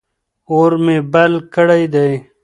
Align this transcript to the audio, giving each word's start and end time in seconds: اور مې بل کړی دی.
اور 0.51 0.71
مې 0.83 0.97
بل 1.13 1.33
کړی 1.53 1.83
دی. 1.93 2.11